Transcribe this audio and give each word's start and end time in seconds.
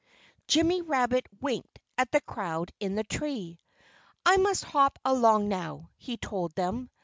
Jimmy 0.47 0.81
Rabbit 0.81 1.27
winked 1.41 1.77
at 1.95 2.11
the 2.11 2.21
crowd 2.21 2.71
in 2.79 2.95
the 2.95 3.03
tree. 3.03 3.59
"I 4.25 4.37
must 4.37 4.63
hop 4.63 4.97
along 5.05 5.47
now," 5.47 5.91
he 5.95 6.17
told 6.17 6.55
them. 6.55 6.89